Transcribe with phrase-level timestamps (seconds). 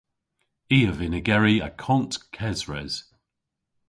[0.75, 2.93] I a vynn ygeri akont kesres.